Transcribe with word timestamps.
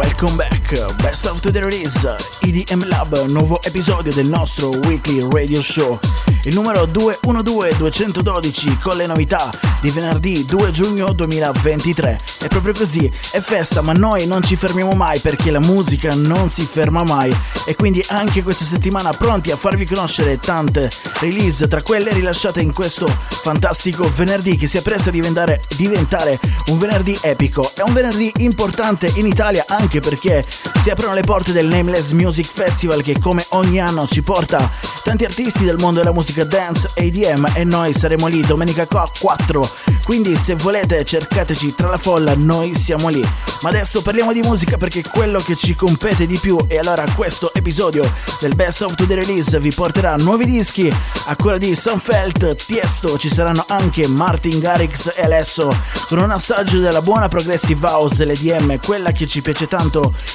welcome 0.00 0.34
back. 0.36 0.58
Best 1.02 1.26
of 1.26 1.40
the 1.40 1.60
release, 1.60 2.06
EDM 2.40 2.88
Lab, 2.88 3.26
nuovo 3.28 3.60
episodio 3.62 4.10
del 4.12 4.28
nostro 4.28 4.70
weekly 4.86 5.20
radio 5.30 5.60
show. 5.60 5.98
Il 6.44 6.54
numero 6.54 6.84
212-212 6.84 8.80
con 8.80 8.96
le 8.96 9.06
novità 9.06 9.50
di 9.80 9.90
venerdì 9.90 10.44
2 10.46 10.70
giugno 10.70 11.12
2023. 11.12 12.18
È 12.40 12.48
proprio 12.48 12.72
così, 12.72 13.10
è 13.32 13.40
festa, 13.40 13.82
ma 13.82 13.92
noi 13.92 14.26
non 14.26 14.42
ci 14.42 14.56
fermiamo 14.56 14.92
mai 14.92 15.18
perché 15.18 15.50
la 15.50 15.58
musica 15.58 16.14
non 16.14 16.48
si 16.48 16.62
ferma 16.62 17.02
mai. 17.02 17.30
E 17.66 17.76
quindi 17.76 18.02
anche 18.08 18.42
questa 18.42 18.64
settimana 18.64 19.12
pronti 19.12 19.50
a 19.50 19.56
farvi 19.56 19.84
conoscere 19.84 20.38
tante 20.38 20.90
release 21.20 21.68
tra 21.68 21.82
quelle 21.82 22.12
rilasciate 22.12 22.62
in 22.62 22.72
questo 22.72 23.06
fantastico 23.06 24.10
venerdì 24.14 24.56
che 24.56 24.66
si 24.66 24.78
appresta 24.78 25.10
a 25.10 25.12
diventare, 25.12 25.62
diventare 25.76 26.40
un 26.68 26.78
venerdì 26.78 27.16
epico. 27.20 27.70
È 27.74 27.82
un 27.82 27.92
venerdì 27.92 28.32
importante 28.38 29.10
in 29.16 29.26
Italia 29.26 29.64
anche 29.68 29.89
perché 29.98 30.46
si 30.80 30.90
aprono 30.90 31.14
le 31.14 31.22
porte 31.22 31.50
del 31.50 31.66
Nameless 31.66 32.12
Music 32.12 32.46
Festival 32.46 33.02
che 33.02 33.18
come 33.18 33.44
ogni 33.50 33.80
anno 33.80 34.06
ci 34.06 34.22
porta 34.22 34.70
tanti 35.02 35.24
artisti 35.24 35.64
del 35.64 35.78
mondo 35.78 35.98
della 35.98 36.12
musica 36.12 36.44
dance 36.44 36.90
e 36.94 37.06
EDM 37.06 37.48
e 37.54 37.64
noi 37.64 37.92
saremo 37.92 38.28
lì 38.28 38.40
domenica 38.42 38.86
4. 38.86 39.70
Quindi 40.04 40.36
se 40.36 40.54
volete 40.54 41.04
cercateci 41.04 41.74
tra 41.74 41.88
la 41.88 41.98
folla, 41.98 42.34
noi 42.36 42.74
siamo 42.74 43.08
lì. 43.08 43.22
Ma 43.62 43.68
adesso 43.68 44.00
parliamo 44.00 44.32
di 44.32 44.40
musica 44.40 44.76
perché 44.76 45.00
è 45.00 45.08
quello 45.08 45.38
che 45.38 45.54
ci 45.54 45.74
compete 45.74 46.26
di 46.26 46.38
più 46.38 46.56
e 46.66 46.78
allora 46.78 47.04
questo 47.14 47.52
episodio 47.52 48.02
del 48.40 48.54
Best 48.54 48.82
of 48.82 48.94
the 48.94 49.14
Release 49.14 49.58
vi 49.60 49.70
porterà 49.70 50.16
nuovi 50.16 50.46
dischi 50.46 50.90
a 51.26 51.36
quella 51.36 51.58
di 51.58 51.76
Sunfelt, 51.76 52.64
Tiesto, 52.64 53.18
ci 53.18 53.28
saranno 53.28 53.64
anche 53.68 54.06
Martin 54.08 54.60
Garrix 54.60 55.12
e 55.14 55.22
Alesso 55.22 55.68
con 56.08 56.18
un 56.18 56.30
assaggio 56.30 56.78
della 56.78 57.02
buona 57.02 57.28
progressive 57.28 57.86
house 57.86 58.24
l'EDM, 58.24 58.78
quella 58.84 59.12
che 59.12 59.26
ci 59.26 59.42
piace 59.42 59.68
tanto, 59.68 59.79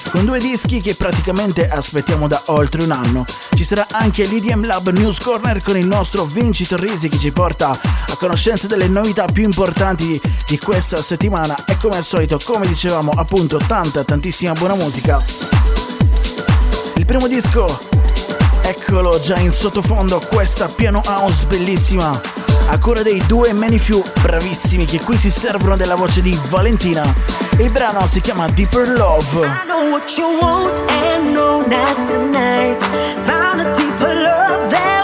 con 0.10 0.26
due 0.26 0.40
dischi 0.40 0.82
che 0.82 0.96
praticamente 0.96 1.70
aspettiamo 1.70 2.28
da 2.28 2.42
oltre 2.46 2.84
un 2.84 2.90
anno. 2.90 3.26
Ci 3.54 3.64
sarà 3.64 3.86
anche 3.92 4.26
l'EDM 4.26 4.66
Lab 4.66 4.90
News 4.90 5.20
Corner 5.20 5.62
con 5.62 5.78
il 5.78 5.86
nostro 5.86 6.26
Vinci 6.26 6.66
Torrisi 6.66 7.10
che 7.10 7.20
ci 7.20 7.32
porta 7.32 7.70
a 7.70 8.16
conoscenza 8.18 8.66
delle 8.66 8.88
novità 8.88 9.26
più 9.26 9.44
importanti 9.44 10.20
di 10.48 10.58
questa 10.58 11.00
settimana 11.00 11.56
e 11.66 11.78
come 11.78 11.98
al 11.98 12.04
solito, 12.04 12.40
come 12.44 12.66
dicevamo, 12.66 13.12
appunto 13.12 13.58
tanta 13.58 14.04
tantissima 14.04 14.54
buona 14.54 14.74
musica. 14.74 15.24
Il 16.96 17.06
primo 17.06 17.28
disco, 17.28 17.68
eccolo 18.64 19.20
già 19.20 19.38
in 19.38 19.52
sottofondo, 19.52 20.22
questa 20.28 20.68
piano 20.68 21.04
house 21.06 21.46
bellissima, 21.46 22.20
a 22.68 22.80
cura 22.80 23.02
dei 23.02 23.22
due 23.28 23.54
Many 23.54 23.78
Few 23.78 24.04
bravissimi 24.22 24.86
che 24.86 25.00
qui 25.00 25.18
si 25.18 25.30
servono 25.30 25.76
della 25.76 25.96
voce 25.96 26.22
di 26.22 26.38
Valentina. 26.50 27.04
Il 27.60 27.70
brano 27.70 28.06
si 28.08 28.22
chiama 28.22 28.48
Deeper 28.48 28.90
Love. 28.90 29.46
I 29.46 29.66
know 29.66 29.92
what 29.92 30.18
you 30.18 30.26
want 30.42 30.84
and 30.90 31.32
no, 31.32 31.60
not 31.60 32.10
tonight. 32.10 32.82
Found 33.22 33.62
a 33.62 33.76
deeper 33.76 34.14
love 34.22 34.70
that 34.70 34.95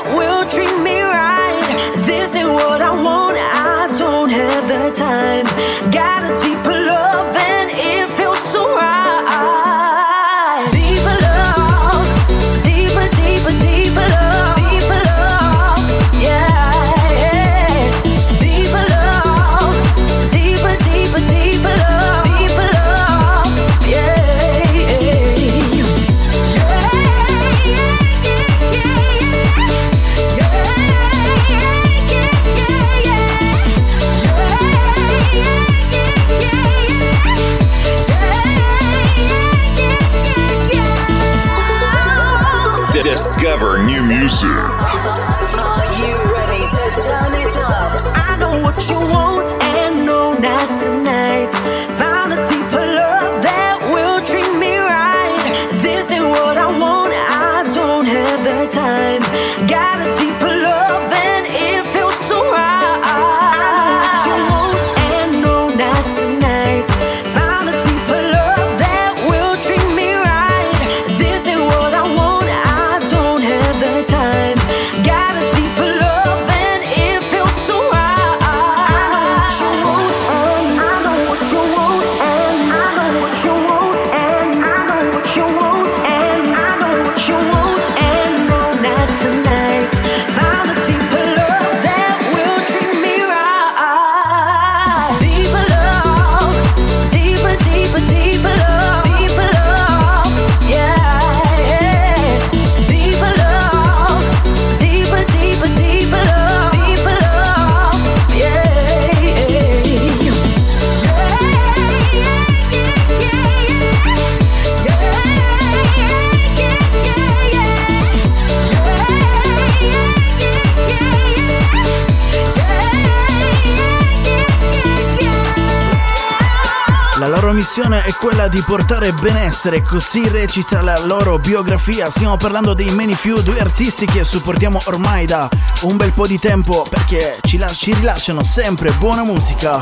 missione 127.74 128.04
è 128.04 128.12
quella 128.16 128.50
di 128.50 128.62
portare 128.62 129.14
benessere, 129.14 129.82
così 129.82 130.28
recita 130.28 130.82
la 130.82 131.00
loro 131.06 131.40
biografia. 131.40 132.10
Stiamo 132.10 132.36
parlando 132.36 132.74
dei 132.74 132.90
Many 132.90 133.14
Few, 133.14 133.42
due 133.42 133.62
artisti 133.62 134.06
che 134.06 134.26
supportiamo 134.26 134.78
ormai 134.88 135.26
da 135.26 135.48
un 135.84 135.96
bel 135.96 136.12
po' 136.12 136.28
di 136.28 136.38
tempo 136.38 136.86
perché 136.90 137.40
ci, 137.44 137.58
la- 137.58 137.70
ci 137.70 137.94
rilasciano 137.94 138.44
sempre 138.44 138.92
buona 138.92 139.24
musica. 139.24 139.82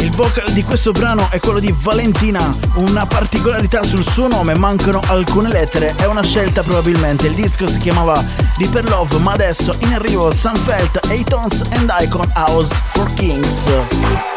Il 0.00 0.10
vocal 0.10 0.50
di 0.50 0.64
questo 0.64 0.90
brano 0.90 1.28
è 1.30 1.38
quello 1.38 1.60
di 1.60 1.72
Valentina, 1.72 2.52
una 2.74 3.06
particolarità 3.06 3.84
sul 3.84 4.04
suo 4.04 4.26
nome, 4.26 4.56
mancano 4.56 5.00
alcune 5.06 5.50
lettere, 5.50 5.94
è 5.98 6.06
una 6.06 6.24
scelta 6.24 6.64
probabilmente, 6.64 7.28
il 7.28 7.34
disco 7.34 7.68
si 7.68 7.78
chiamava 7.78 8.20
Deeper 8.56 8.88
Love, 8.88 9.18
ma 9.18 9.30
adesso 9.30 9.72
in 9.82 9.94
arrivo 9.94 10.32
Sunfelt, 10.32 10.98
Atones 11.12 11.62
and 11.74 11.94
Icon 12.00 12.28
House 12.34 12.74
for 12.86 13.12
Kings. 13.14 14.31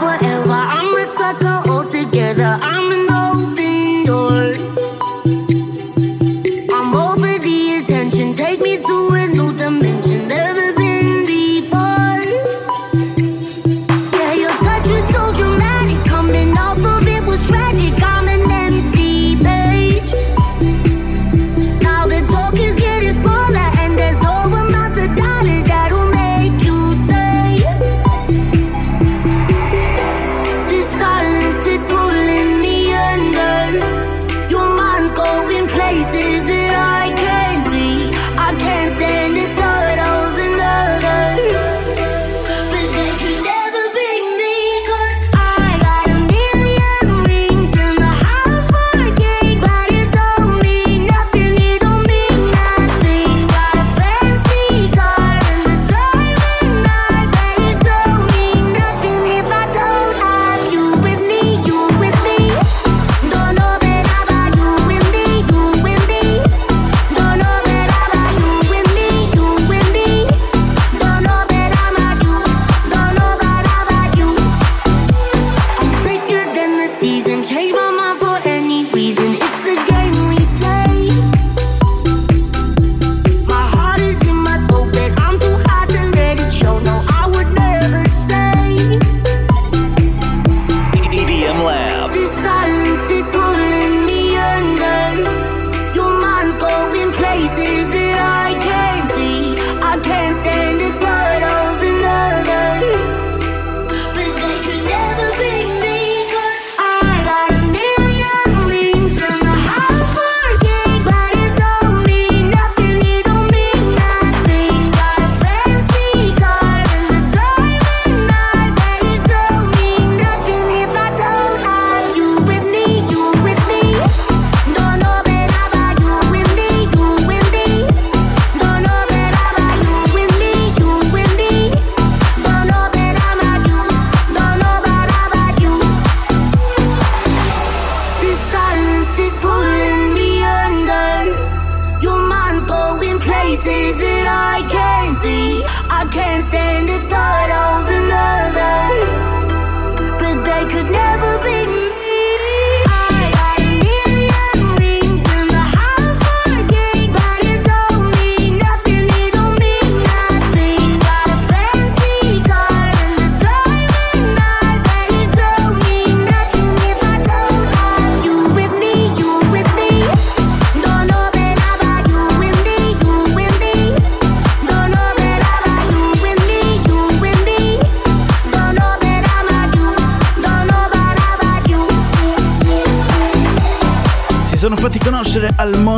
what 0.00 0.22
else 0.22 0.37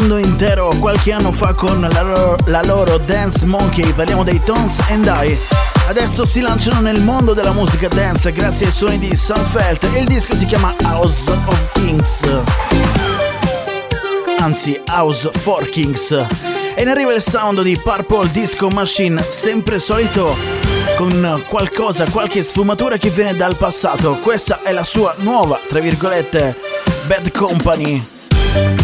mondo 0.01 0.17
intero 0.17 0.73
qualche 0.79 1.13
anno 1.13 1.31
fa 1.31 1.53
con 1.53 1.79
la 1.79 2.03
loro, 2.03 2.37
la 2.47 2.63
loro 2.65 2.97
Dance 2.97 3.45
Monkey, 3.45 3.93
parliamo 3.93 4.25
dei 4.25 4.41
Tones 4.43 4.79
and 4.89 5.05
I. 5.05 5.37
Adesso 5.89 6.25
si 6.25 6.41
lanciano 6.41 6.81
nel 6.81 7.03
mondo 7.03 7.35
della 7.35 7.53
musica 7.53 7.87
dance 7.89 8.33
grazie 8.33 8.67
ai 8.67 8.73
suoni 8.73 8.99
di 8.99 9.15
Sunfelt 9.15 9.91
e 9.93 10.01
il 10.01 10.07
disco 10.07 10.35
si 10.35 10.47
chiama 10.47 10.75
House 10.85 11.31
of 11.31 11.73
Kings. 11.73 12.27
Anzi, 14.39 14.81
House 14.89 15.31
for 15.35 15.69
Kings. 15.69 16.13
E 16.13 16.83
in 16.83 16.89
arriva 16.89 17.13
il 17.13 17.21
sound 17.21 17.61
di 17.61 17.77
Purple 17.77 18.31
Disco 18.31 18.69
Machine, 18.69 19.23
sempre 19.29 19.79
solito 19.79 20.35
con 20.97 21.43
qualcosa, 21.47 22.09
qualche 22.09 22.43
sfumatura 22.43 22.97
che 22.97 23.11
viene 23.11 23.37
dal 23.37 23.55
passato. 23.55 24.17
Questa 24.23 24.63
è 24.63 24.73
la 24.73 24.85
sua 24.85 25.15
nuova, 25.19 25.61
tra 25.69 25.81
virgolette, 25.81 26.57
Bad 27.07 27.31
Company. 27.33 28.80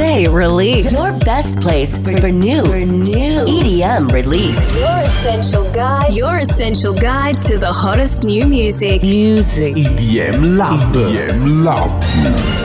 Of 0.00 0.06
Today 0.06 0.28
release. 0.28 0.92
Your 0.92 1.18
best 1.20 1.60
place 1.60 1.96
for, 1.98 2.16
for 2.18 2.30
new, 2.30 2.64
for 2.64 2.78
new 2.78 3.44
EDM 3.46 4.12
release. 4.12 4.56
Your 4.78 4.98
essential 4.98 5.70
guide. 5.72 6.14
Your 6.14 6.38
essential 6.38 6.94
guide 6.94 7.42
to 7.42 7.58
the 7.58 7.72
hottest 7.72 8.24
new 8.24 8.46
music. 8.46 9.02
Music. 9.02 9.74
EDM 9.74 10.56
Lab. 10.56 10.80
EDM 10.94 11.64
Lab. 11.64 12.57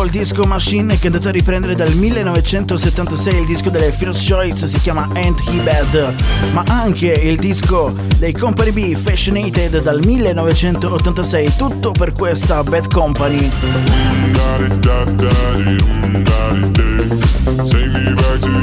Purple 0.00 0.18
Disco 0.18 0.44
Machine 0.44 0.96
che 0.96 1.02
è 1.02 1.06
andato 1.06 1.28
a 1.28 1.30
riprendere 1.30 1.74
dal 1.74 1.92
1976 1.94 3.40
il 3.40 3.44
disco 3.44 3.68
delle 3.68 3.92
First 3.92 4.26
Choice 4.26 4.66
si 4.66 4.80
chiama 4.80 5.06
Ain't 5.12 5.38
He 5.46 5.60
Bad, 5.62 6.14
ma 6.52 6.64
anche 6.68 7.08
il 7.08 7.36
disco 7.36 7.94
dei 8.16 8.32
Company 8.32 8.70
B 8.70 8.94
Fashionated 8.96 9.82
dal 9.82 10.00
1986, 10.02 11.56
tutto 11.58 11.90
per 11.90 12.14
questa 12.14 12.62
Bad 12.62 12.90
Company. 12.90 13.50
Take 17.66 17.88
me 17.92 18.14
back 18.14 18.38
to 18.40 18.60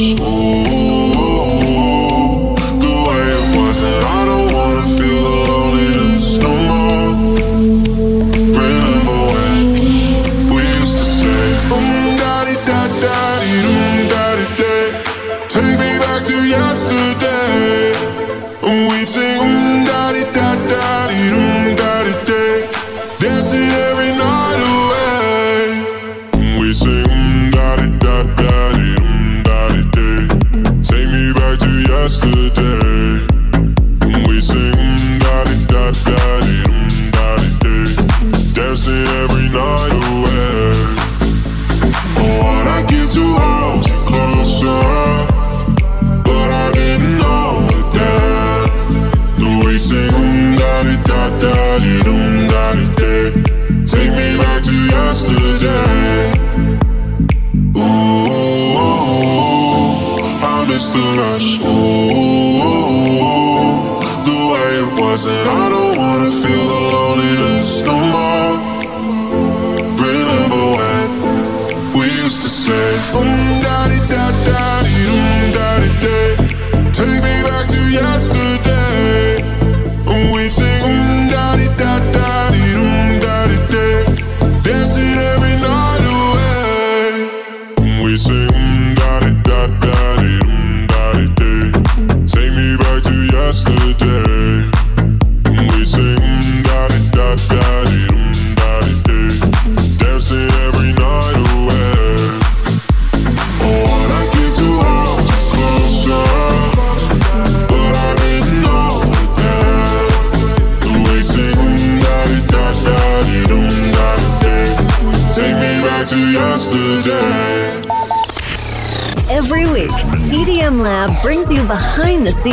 the 0.00 0.39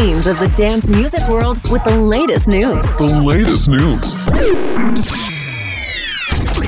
scenes 0.07 0.27
of 0.27 0.39
the 0.39 0.47
dance 0.55 0.89
music 0.89 1.27
world 1.27 1.59
with 1.69 1.83
the 1.83 1.97
latest 1.97 2.47
news. 2.47 2.93
The 2.95 3.19
latest 3.21 3.67
news. 3.67 4.15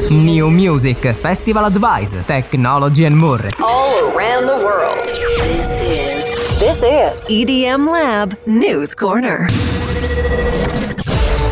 New 0.09 0.49
Music, 0.49 1.13
Festival 1.13 1.63
Advice, 1.63 2.21
Technology 2.25 3.05
and 3.05 3.15
more. 3.15 3.47
All 3.61 4.11
around 4.11 4.45
the 4.45 4.57
world. 4.61 4.99
This 5.41 5.81
is 5.81 6.59
this 6.59 6.83
is 6.83 7.29
EDM 7.29 7.89
Lab 7.89 8.35
News 8.45 8.93
Corner. 8.93 9.47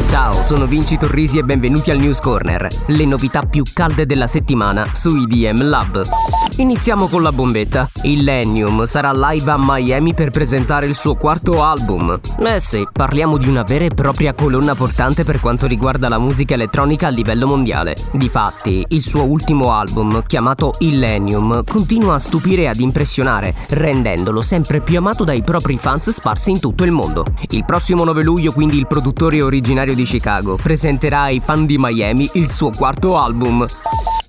Ciao, 0.09 0.41
sono 0.43 0.65
Vinci 0.65 0.97
Torrisi 0.97 1.37
e 1.37 1.43
benvenuti 1.43 1.91
al 1.91 1.99
News 1.99 2.19
Corner, 2.19 2.67
le 2.87 3.05
novità 3.05 3.43
più 3.43 3.63
calde 3.73 4.05
della 4.05 4.27
settimana 4.27 4.89
su 4.93 5.15
IDM 5.15 5.63
Lab. 5.63 6.36
Iniziamo 6.59 7.07
con 7.07 7.21
la 7.21 7.31
bombetta. 7.31 7.87
Illenium 8.01 8.85
sarà 8.85 9.11
live 9.13 9.51
a 9.51 9.57
Miami 9.59 10.15
per 10.15 10.31
presentare 10.31 10.87
il 10.87 10.95
suo 10.95 11.13
quarto 11.13 11.61
album. 11.61 12.19
Eh 12.43 12.59
sì, 12.59 12.83
parliamo 12.91 13.37
di 13.37 13.47
una 13.47 13.61
vera 13.61 13.85
e 13.85 13.89
propria 13.93 14.33
colonna 14.33 14.73
portante 14.73 15.23
per 15.23 15.39
quanto 15.39 15.67
riguarda 15.67 16.09
la 16.09 16.17
musica 16.17 16.55
elettronica 16.55 17.07
a 17.07 17.11
livello 17.11 17.45
mondiale. 17.45 17.95
Difatti, 18.11 18.83
il 18.87 19.03
suo 19.03 19.21
ultimo 19.25 19.71
album, 19.71 20.23
chiamato 20.25 20.73
Illenium, 20.79 21.63
continua 21.63 22.15
a 22.15 22.19
stupire 22.19 22.63
e 22.63 22.67
ad 22.69 22.79
impressionare, 22.79 23.53
rendendolo 23.69 24.41
sempre 24.41 24.81
più 24.81 24.97
amato 24.97 25.23
dai 25.23 25.43
propri 25.43 25.77
fans 25.77 26.09
sparsi 26.09 26.49
in 26.49 26.59
tutto 26.59 26.83
il 26.83 26.91
mondo. 26.91 27.23
Il 27.49 27.65
prossimo 27.65 28.03
9 28.03 28.23
luglio, 28.23 28.51
quindi, 28.51 28.79
il 28.79 28.87
produttore 28.87 29.43
originario 29.43 29.93
di 29.93 30.05
Chicago 30.05 30.55
presenterà 30.55 31.21
ai 31.21 31.39
fan 31.39 31.67
di 31.67 31.77
Miami 31.77 32.27
il 32.33 32.49
suo 32.49 32.71
quarto 32.71 33.15
album. 33.15 33.63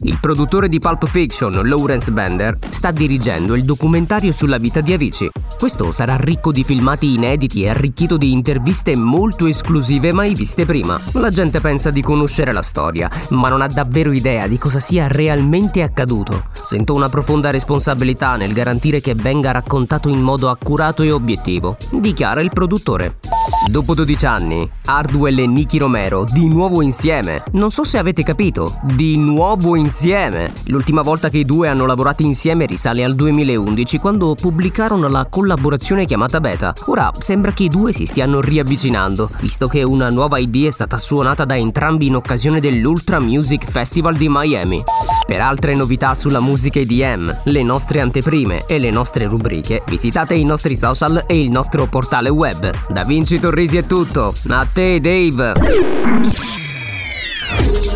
Il 0.02 0.18
produttore 0.20 0.68
di 0.68 0.78
Pulp 0.78 1.06
Fiction, 1.06 1.60
Lawrence 1.66 2.12
Bender, 2.12 2.56
sta 2.68 2.92
dirigendo 2.92 3.56
il 3.56 3.64
documentario 3.64 4.30
sulla 4.30 4.58
vita 4.58 4.80
di 4.80 4.92
Avicii. 4.92 5.30
Questo 5.56 5.92
sarà 5.92 6.16
ricco 6.16 6.52
di 6.52 6.64
filmati 6.64 7.14
inediti 7.14 7.62
e 7.62 7.68
arricchito 7.68 8.16
di 8.16 8.32
interviste 8.32 8.96
molto 8.96 9.46
esclusive 9.46 10.12
mai 10.12 10.34
viste 10.34 10.64
prima. 10.64 11.00
La 11.12 11.30
gente 11.30 11.60
pensa 11.60 11.90
di 11.90 12.02
conoscere 12.02 12.52
la 12.52 12.62
storia, 12.62 13.10
ma 13.30 13.48
non 13.48 13.62
ha 13.62 13.66
davvero 13.66 14.12
idea 14.12 14.46
di 14.46 14.58
cosa 14.58 14.80
sia 14.80 15.08
realmente 15.08 15.82
accaduto. 15.82 16.46
Sento 16.52 16.94
una 16.94 17.08
profonda 17.08 17.50
responsabilità 17.50 18.36
nel 18.36 18.52
garantire 18.52 19.00
che 19.00 19.14
venga 19.14 19.50
raccontato 19.50 20.08
in 20.08 20.20
modo 20.20 20.50
accurato 20.50 21.02
e 21.02 21.10
obiettivo, 21.10 21.76
dichiara 21.90 22.40
il 22.40 22.50
produttore. 22.52 23.18
Dopo 23.66 23.94
12 23.94 24.26
anni, 24.26 24.70
Hardwell 24.84 25.38
e 25.38 25.46
Nicky 25.46 25.78
Romero 25.78 26.24
di 26.24 26.48
nuovo 26.48 26.82
insieme. 26.82 27.42
Non 27.52 27.70
so 27.70 27.84
se 27.84 27.98
avete 27.98 28.22
capito, 28.22 28.78
di 28.82 29.16
nuovo 29.18 29.76
insieme. 29.76 30.52
L'ultima 30.66 31.02
volta 31.02 31.28
che 31.28 31.38
i 31.38 31.44
due 31.44 31.68
hanno 31.68 31.86
lavorato 31.86 32.22
insieme 32.22 32.66
risale 32.66 33.04
al 33.04 33.14
2011 33.14 33.98
quando 33.98 34.34
pubblicarono 34.34 35.08
la 35.08 35.26
collaborazione 35.38 36.04
chiamata 36.04 36.40
Beta. 36.40 36.72
Ora 36.86 37.12
sembra 37.16 37.52
che 37.52 37.62
i 37.62 37.68
due 37.68 37.92
si 37.92 38.06
stiano 38.06 38.40
riavvicinando, 38.40 39.30
visto 39.38 39.68
che 39.68 39.84
una 39.84 40.08
nuova 40.08 40.38
ID 40.38 40.66
è 40.66 40.70
stata 40.72 40.98
suonata 40.98 41.44
da 41.44 41.56
entrambi 41.56 42.08
in 42.08 42.16
occasione 42.16 42.58
dell'Ultra 42.58 43.20
Music 43.20 43.70
Festival 43.70 44.16
di 44.16 44.26
Miami. 44.28 44.82
Per 45.24 45.40
altre 45.40 45.76
novità 45.76 46.14
sulla 46.14 46.40
musica 46.40 46.80
EDM, 46.80 47.42
le 47.44 47.62
nostre 47.62 48.00
anteprime 48.00 48.64
e 48.66 48.80
le 48.80 48.90
nostre 48.90 49.26
rubriche, 49.26 49.84
visitate 49.86 50.34
i 50.34 50.42
nostri 50.42 50.74
social 50.74 51.22
e 51.24 51.40
il 51.40 51.50
nostro 51.50 51.86
portale 51.86 52.30
web. 52.30 52.72
Da 52.88 53.04
Vinci 53.04 53.38
Torrisi 53.38 53.76
è 53.76 53.86
tutto, 53.86 54.34
a 54.48 54.66
te 54.72 54.98
Dave! 54.98 56.67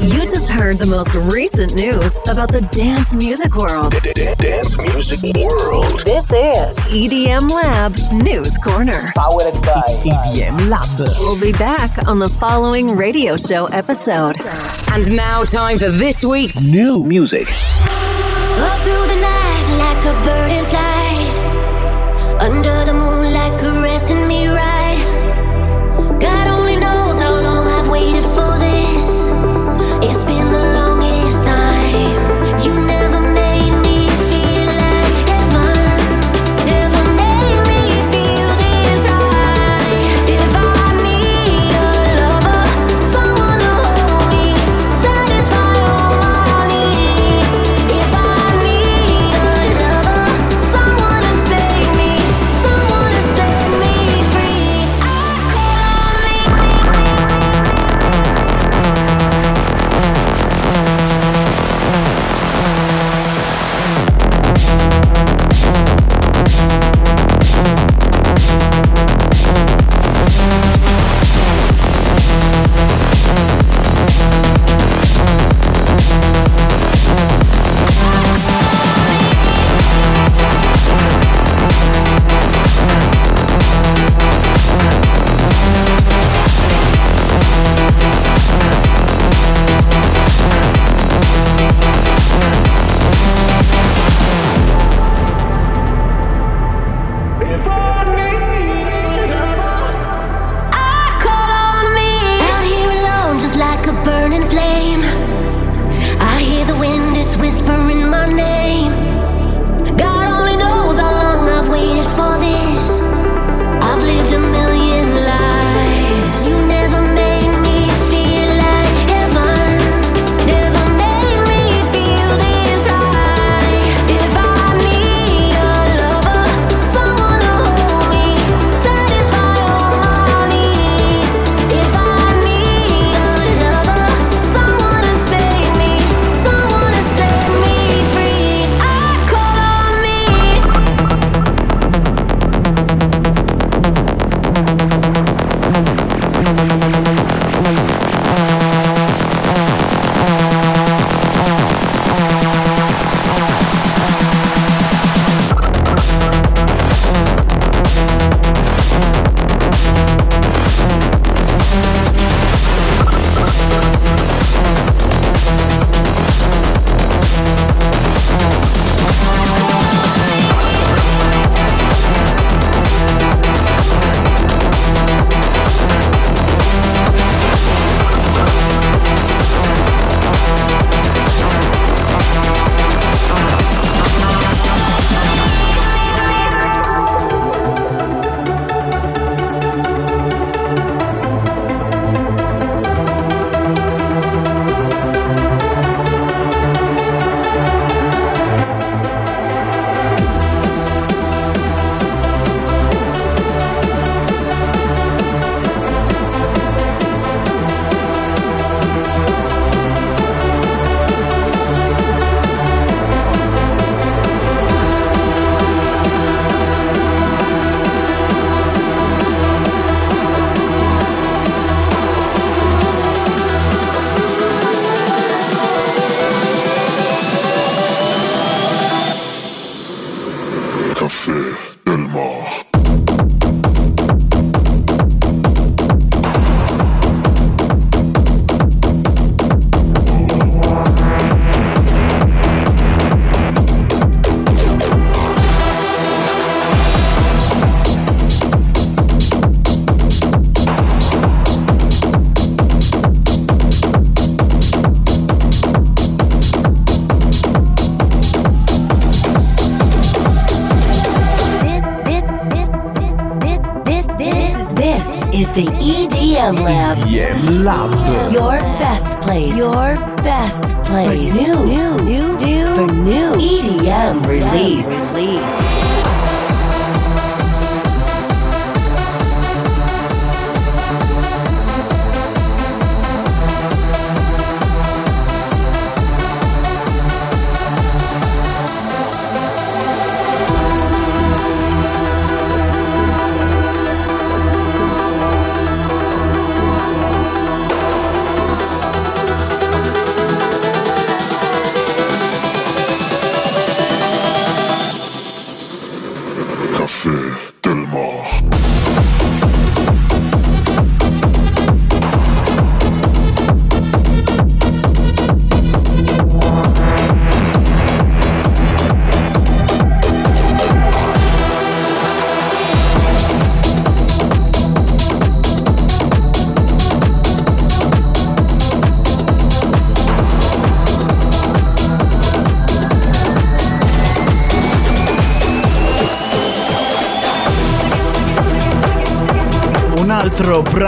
You 0.02 0.22
just 0.22 0.48
heard 0.48 0.78
the 0.78 0.86
most 0.86 1.14
recent 1.14 1.76
news 1.76 2.18
about 2.28 2.50
the 2.50 2.60
dance 2.72 3.14
music 3.14 3.54
world. 3.54 3.92
Dance 4.02 4.76
music 4.76 5.22
world. 5.36 6.00
This 6.04 6.24
is 6.24 6.76
EDM 6.88 7.48
Lab 7.48 7.94
News 8.12 8.58
Corner. 8.58 9.12
Powered 9.14 9.54
by 9.62 9.84
EDM 10.02 10.68
Lab. 10.68 10.98
We'll 11.20 11.40
be 11.40 11.52
back 11.52 12.08
on 12.08 12.18
the 12.18 12.28
following 12.28 12.96
radio 12.96 13.36
show 13.36 13.66
episode. 13.66 14.34
And 14.90 15.14
now, 15.14 15.44
time 15.44 15.78
for 15.78 15.90
this 15.90 16.24
week's 16.24 16.64
New 16.64 17.04
music. 17.04 17.46
Up 17.48 18.80
through 18.82 19.06
the 19.06 19.20
night 19.20 19.66
like 19.78 20.04
a 20.04 20.14
bird 20.24 20.50
in 20.50 20.64
flight. 20.64 21.12
Under 22.42 22.84
the 22.84 23.01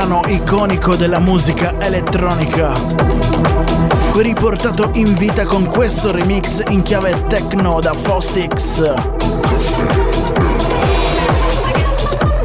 brano 0.04 0.20
iconico 0.26 0.96
della 0.96 1.18
musica 1.18 1.76
elettronica. 1.80 2.72
Qui 4.12 4.22
riportato 4.22 4.90
in 4.94 5.14
vita 5.14 5.46
con 5.46 5.64
questo 5.64 6.12
remix 6.12 6.62
in 6.68 6.82
chiave 6.82 7.24
techno 7.26 7.80
da 7.80 7.94
Fostix. 7.94 8.92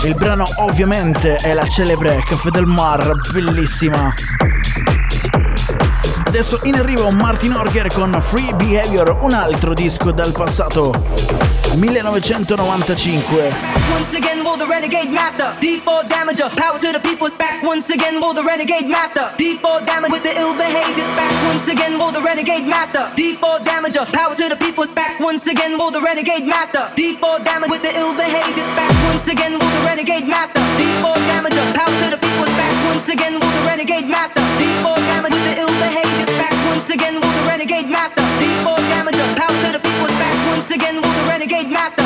Il 0.03 0.15
brano 0.15 0.45
ovviamente 0.59 1.35
è 1.35 1.53
la 1.53 1.67
celebre 1.67 2.23
Caffè 2.25 2.49
del 2.49 2.65
Mar, 2.65 3.11
bellissima. 3.33 4.13
Adesso 6.23 6.61
in 6.63 6.75
arrivo 6.75 7.09
Martin 7.11 7.55
Orger 7.55 7.91
con 7.91 8.15
Free 8.21 8.53
Behavior, 8.53 9.17
un 9.21 9.33
altro 9.33 9.73
disco 9.73 10.11
dal 10.11 10.31
passato. 10.31 10.93
1995. 11.75 13.53
Once 13.93 14.15
again, 14.15 14.43
will 14.43 14.57
the 14.57 14.65
renegade 14.65 15.09
master, 15.11 15.53
D4 15.59 16.07
damager, 16.07 16.49
power 16.55 16.79
to 16.79 16.91
the 16.91 16.99
people 16.99 17.28
Once 17.63 17.89
again, 17.89 18.21
will 18.21 18.33
the 18.33 18.43
renegade 18.43 18.87
master, 18.87 19.27
D4 19.35 19.85
damage 19.85 20.11
with 20.11 20.23
the 20.23 20.31
ill 20.39 20.55
behavior 20.55 21.03
back. 21.19 21.31
Once 21.43 21.67
again, 21.67 21.99
will 21.99 22.11
the 22.11 22.21
renegade 22.21 22.65
master, 22.65 23.11
D4 23.19 23.59
damager, 23.67 24.07
power 24.13 24.33
to 24.35 24.47
the 24.47 24.55
people 24.55 24.87
back. 24.95 25.19
Once 25.19 25.45
again, 25.47 25.77
will 25.77 25.91
the 25.91 25.99
renegade 25.99 26.47
master, 26.47 26.87
D4 26.95 27.43
damage 27.43 27.69
with 27.69 27.83
the 27.83 27.91
ill 27.99 28.15
behavior 28.15 28.63
back. 28.79 28.91
Once 29.11 29.27
again, 29.27 29.51
will 29.59 29.73
the 29.75 29.83
renegade 29.83 30.27
master, 30.27 30.61
D4 30.79 31.19
damager, 31.27 31.65
power 31.75 31.95
to 31.99 32.07
the 32.15 32.19
people 32.19 32.47
back. 32.55 32.73
Once 32.87 33.09
again, 33.09 33.33
will 33.35 33.51
the 33.51 33.63
renegade 33.67 34.07
master, 34.07 34.41
D4 34.55 34.95
damage 34.95 35.33
with 35.35 35.45
the 35.51 35.55
ill 35.59 35.75
behavior 35.83 36.29
back. 36.39 36.55
Once 36.71 36.89
again, 36.89 37.15
will 37.19 37.35
the 37.35 37.43
renegade 37.43 37.89
master, 37.91 38.23
D4 38.39 38.79
damager, 38.87 39.27
power 39.35 39.57
to 39.67 39.69
the 39.75 39.81
people 39.83 40.11
back. 40.15 40.35
Once 40.47 40.71
again, 40.71 40.95
will 40.95 41.15
the 41.19 41.25
renegade 41.27 41.69
master. 41.69 41.98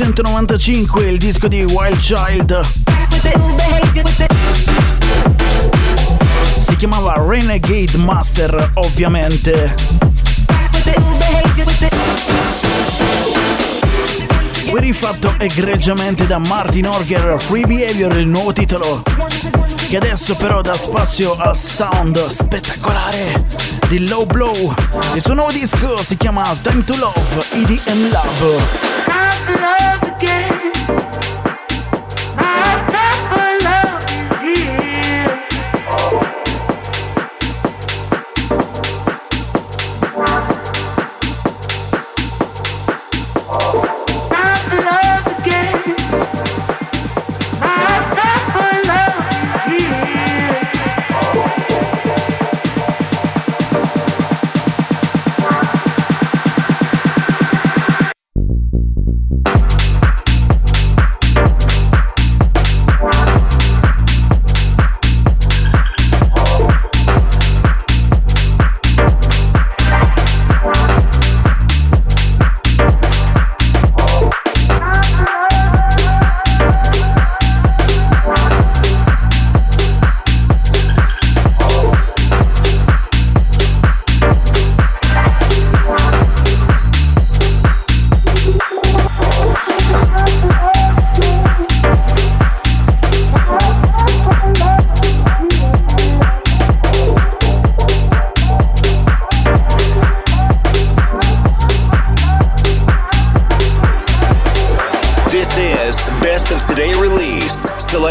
1995 0.00 1.02
il 1.02 1.18
disco 1.18 1.46
di 1.46 1.62
Wild 1.62 1.98
Child. 1.98 2.60
Si 6.62 6.76
chiamava 6.76 7.12
Renegade 7.18 7.98
Master, 7.98 8.70
ovviamente. 8.76 9.74
Qui 14.70 14.80
rifatto 14.80 15.34
egregiamente 15.36 16.26
da 16.26 16.38
Martin 16.38 16.86
Orger, 16.86 17.38
Free 17.38 17.66
Behavior, 17.66 18.16
il 18.16 18.26
nuovo 18.26 18.54
titolo, 18.54 19.02
che 19.86 19.96
adesso 19.98 20.34
però 20.34 20.62
dà 20.62 20.72
spazio 20.72 21.36
al 21.36 21.54
sound 21.54 22.26
spettacolare 22.28 23.44
di 23.88 24.08
Low 24.08 24.24
Blow. 24.24 24.74
Il 25.12 25.20
suo 25.20 25.34
nuovo 25.34 25.52
disco 25.52 26.02
si 26.02 26.16
chiama 26.16 26.56
Time 26.62 26.84
to 26.84 26.96
Love, 26.96 27.44
EDM 27.52 28.08
Love. 28.10 28.89
I've 29.08 29.60
love 29.60 30.16
again. 30.16 30.49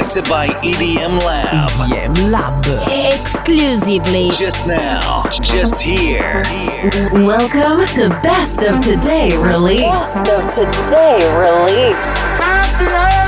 presented 0.10 0.30
by 0.30 0.48
EDM 0.48 1.24
Lab. 1.24 1.70
EDM 1.70 2.32
Lab. 2.32 2.66
Exclusively. 3.14 4.32
Just 4.32 4.66
now. 4.66 5.24
Just 5.42 5.80
here. 5.80 6.44
Welcome 7.12 7.86
to 7.96 8.10
Best 8.24 8.66
of 8.66 8.80
Today 8.80 9.36
Release. 9.38 9.82
Best 9.82 10.30
of 10.30 10.52
Today 10.52 11.20
Release. 11.38 13.19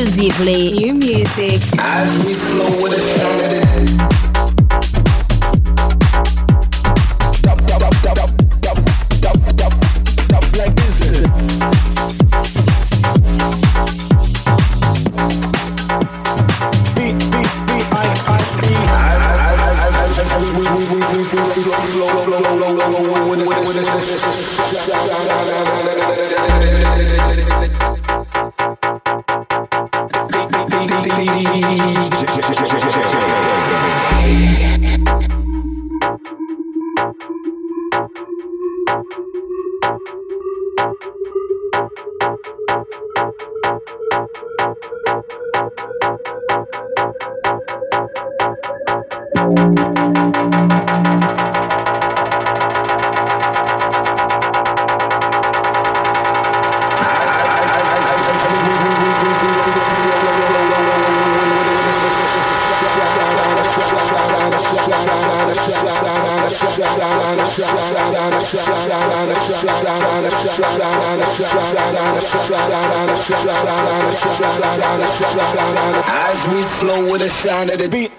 exclusively 0.00 0.72
new 0.72 0.94
music. 0.94 1.60
flow 76.80 77.12
with 77.12 77.20
the 77.20 77.28
sound 77.28 77.68
of 77.68 77.78
the 77.78 77.90
beat. 77.90 78.09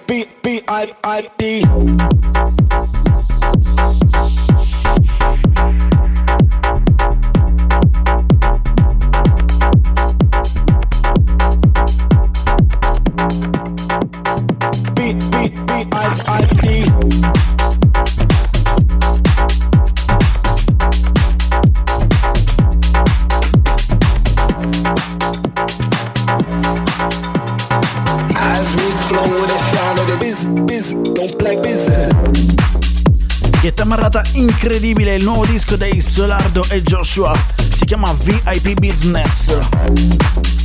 Disco 35.51 35.75
dei 35.75 35.99
Solardo 35.99 36.63
e 36.69 36.81
Joshua. 36.81 37.33
Si 37.75 37.83
chiama 37.83 38.15
VIP 38.23 38.79
Business. 38.79 39.53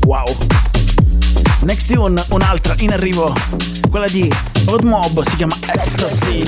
Wow. 0.07 0.25
Next 1.63 1.93
tune, 1.93 2.23
un'altra 2.29 2.73
in 2.79 2.93
arrivo, 2.93 3.35
quella 3.91 4.07
di 4.07 4.33
Odd 4.67 4.85
Mob, 4.85 5.25
si 5.25 5.35
chiama 5.35 5.57
Ecstasy. 5.67 6.45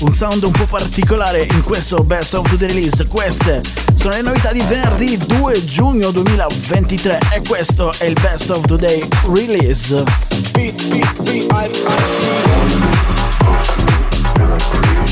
Un 0.00 0.12
sound 0.12 0.42
un 0.42 0.50
po' 0.50 0.64
particolare 0.64 1.46
in 1.48 1.62
questo 1.62 2.02
Best 2.02 2.34
of 2.34 2.56
the 2.56 2.66
Release. 2.66 3.06
Queste 3.06 3.60
sono 3.94 4.14
le 4.14 4.22
novità 4.22 4.50
di 4.50 4.62
venerdì 4.66 5.16
2 5.18 5.64
giugno 5.64 6.10
2023 6.10 7.18
e 7.34 7.42
questo 7.46 7.92
è 7.98 8.06
il 8.06 8.16
Best 8.20 8.50
of 8.50 8.64
the 8.66 8.76
Day 8.76 9.06
Release. 9.32 10.02
Beat, 10.52 10.88
beat, 10.88 11.22
beat, 11.22 11.52
I, 11.52 11.70
Questa 14.48 15.07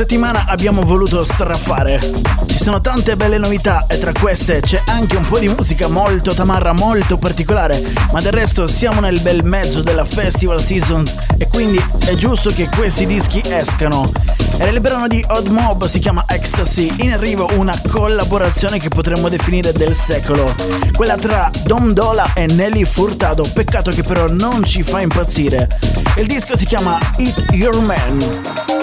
settimana 0.00 0.46
abbiamo 0.46 0.80
voluto 0.80 1.24
strafare. 1.24 2.00
Ci 2.46 2.58
sono 2.58 2.80
tante 2.80 3.16
belle 3.16 3.36
novità 3.36 3.84
e 3.86 3.98
tra 3.98 4.12
queste 4.18 4.60
c'è 4.60 4.80
anche 4.86 5.16
un 5.16 5.28
po' 5.28 5.38
di 5.38 5.48
musica 5.48 5.88
molto 5.88 6.32
tamarra, 6.32 6.72
molto 6.72 7.18
particolare, 7.18 7.82
ma 8.10 8.18
del 8.18 8.32
resto 8.32 8.66
siamo 8.66 9.00
nel 9.00 9.20
bel 9.20 9.44
mezzo 9.44 9.82
della 9.82 10.06
festival 10.06 10.62
season 10.62 11.04
e 11.36 11.46
quindi 11.48 11.84
è 12.06 12.14
giusto 12.14 12.48
che 12.48 12.70
questi 12.74 13.04
dischi 13.04 13.42
escano. 13.46 14.10
Era 14.56 14.70
il 14.70 14.80
brano 14.80 15.06
di 15.06 15.22
Odd 15.28 15.48
Mob, 15.48 15.84
si 15.84 15.98
chiama 15.98 16.24
Ecstasy, 16.26 16.90
in 17.00 17.12
arrivo 17.12 17.50
una 17.56 17.78
collaborazione 17.90 18.78
che 18.78 18.88
potremmo 18.88 19.28
definire 19.28 19.72
del 19.72 19.94
secolo, 19.94 20.50
quella 20.96 21.16
tra 21.16 21.50
Dom 21.64 21.92
Dola 21.92 22.32
e 22.32 22.46
Nelly 22.46 22.86
Furtado, 22.86 23.44
peccato 23.52 23.90
che 23.90 24.02
però 24.02 24.24
non 24.30 24.64
ci 24.64 24.82
fa 24.82 25.02
impazzire. 25.02 25.68
Il 26.16 26.26
disco 26.26 26.56
si 26.56 26.64
chiama 26.64 26.98
Eat 27.18 27.52
Your 27.52 27.78
Man. 27.80 28.79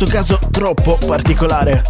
Questo 0.00 0.16
caso 0.16 0.38
troppo 0.50 0.96
particolare. 1.06 1.82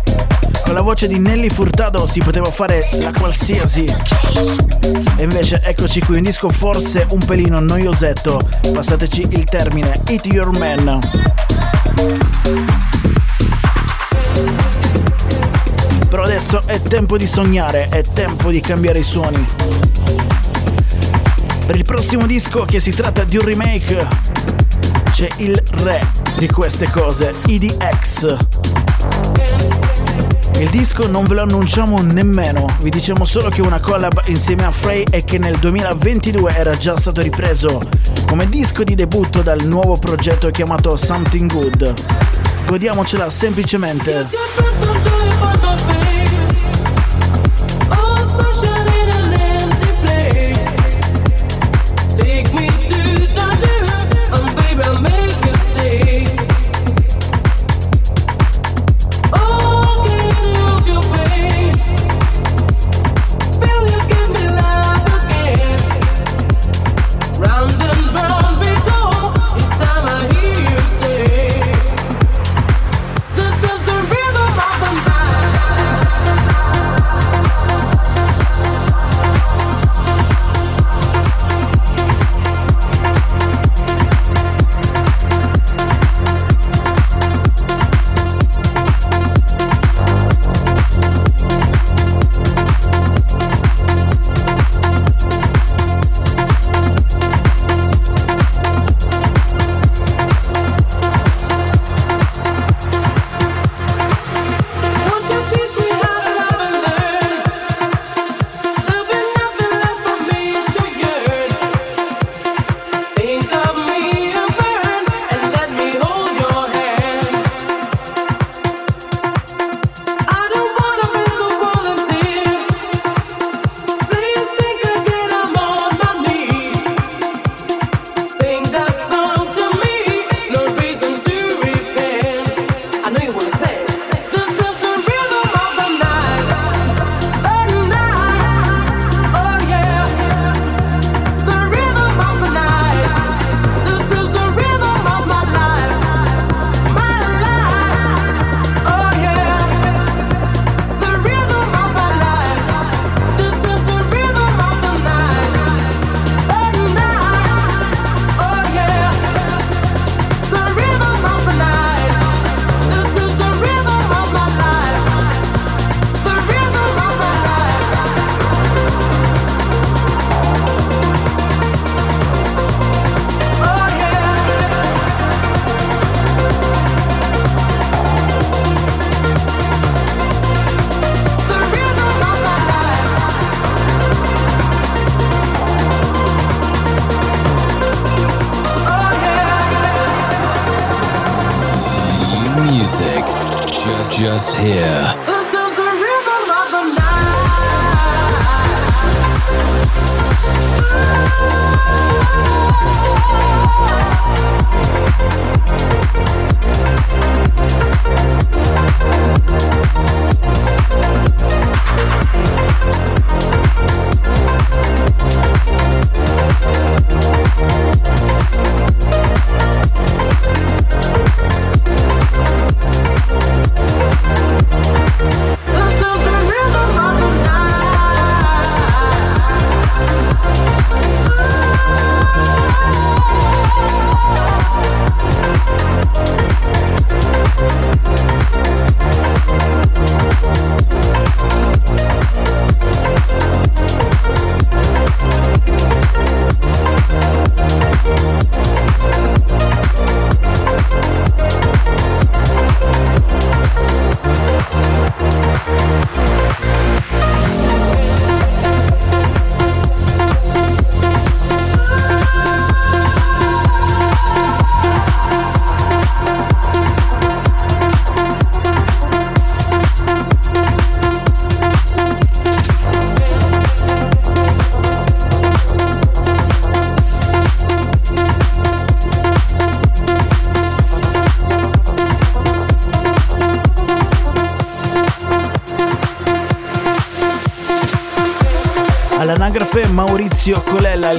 Con 0.65 0.75
la 0.75 0.81
voce 0.81 1.07
di 1.07 1.21
Nelly 1.21 1.49
Furtado 1.49 2.07
si 2.07 2.19
poteva 2.19 2.51
fare 2.51 2.89
la 2.95 3.13
qualsiasi. 3.13 3.85
E 3.85 5.23
invece 5.23 5.61
eccoci 5.63 6.01
qui, 6.01 6.17
un 6.17 6.25
disco 6.25 6.49
forse 6.49 7.07
un 7.11 7.25
pelino 7.25 7.61
noiosetto. 7.61 8.41
Passateci 8.73 9.29
il 9.31 9.45
termine, 9.45 9.93
Eat 10.09 10.27
Your 10.27 10.51
Man. 10.59 10.99
Però 16.09 16.23
adesso 16.25 16.63
è 16.67 16.83
tempo 16.83 17.17
di 17.17 17.29
sognare, 17.29 17.91
è 17.91 18.03
tempo 18.03 18.51
di 18.51 18.61
cambiare 18.61 18.99
i 18.99 19.05
suoni. 19.05 19.47
Per 21.65 21.77
il 21.77 21.85
prossimo 21.85 22.27
disco, 22.27 22.65
che 22.65 22.81
si 22.81 22.91
tratta 22.91 23.23
di 23.23 23.37
un 23.37 23.45
remake, 23.45 24.09
c'è 25.13 25.29
il 25.37 25.63
re 25.85 26.20
di 26.37 26.49
queste 26.49 26.91
cose, 26.91 27.33
EDX. 27.47 28.37
Il 30.59 30.69
disco 30.71 31.07
non 31.07 31.25
ve 31.25 31.35
lo 31.35 31.43
annunciamo 31.43 32.01
nemmeno, 32.03 32.67
vi 32.81 32.91
diciamo 32.91 33.25
solo 33.25 33.49
che 33.49 33.61
una 33.63 33.81
collab 33.81 34.23
insieme 34.27 34.65
a 34.65 34.71
Frey 34.71 35.05
e 35.11 35.25
che 35.25 35.39
nel 35.39 35.57
2022 35.59 36.55
era 36.55 36.73
già 36.73 36.97
stato 36.97 37.21
ripreso 37.21 37.81
come 38.27 38.49
disco 38.49 38.85
di 38.85 38.95
debutto 38.95 39.43
dal 39.43 39.65
nuovo 39.65 39.97
progetto 39.97 40.51
chiamato 40.51 40.97
Something 40.97 41.51
Good. 41.51 41.95
Godiamocela 42.67 43.29
semplicemente. 43.31 44.29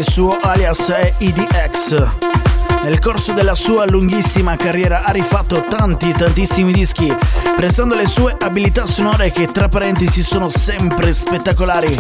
Il 0.02 0.10
suo 0.10 0.36
alias 0.42 0.88
è 0.88 1.14
IDX. 1.20 2.08
Nel 2.84 2.98
corso 2.98 3.34
della 3.34 3.54
sua 3.54 3.86
lunghissima 3.86 4.56
carriera 4.56 5.04
ha 5.04 5.12
rifatto 5.12 5.64
tanti 5.64 6.12
tantissimi 6.12 6.72
dischi, 6.72 7.16
prestando 7.56 7.96
le 7.96 8.08
sue 8.08 8.36
abilità 8.40 8.88
sonore 8.88 9.32
che 9.32 9.46
tra 9.46 9.70
parentesi 9.70 10.24
sono 10.24 10.50
sempre 10.50 11.14
spettacolari 11.14 11.96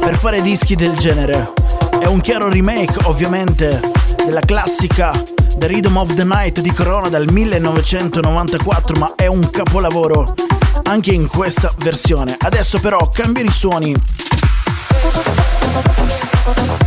per 0.00 0.16
fare 0.16 0.42
dischi 0.42 0.74
del 0.74 0.96
genere. 0.96 1.52
È 2.00 2.06
un 2.06 2.20
chiaro 2.20 2.48
remake 2.48 3.04
ovviamente 3.04 3.80
della 4.24 4.40
classica 4.40 5.12
The 5.56 5.68
Rhythm 5.68 5.98
of 5.98 6.14
the 6.14 6.24
Night 6.24 6.58
di 6.58 6.72
Corona 6.72 7.08
dal 7.08 7.30
1994, 7.30 8.98
ma 8.98 9.12
è 9.14 9.28
un 9.28 9.48
capolavoro 9.48 10.34
anche 10.84 11.12
in 11.12 11.28
questa 11.28 11.72
versione. 11.78 12.36
Adesso 12.36 12.80
però 12.80 13.08
cambiano 13.08 13.48
i 13.48 13.52
suoni. 13.52 13.94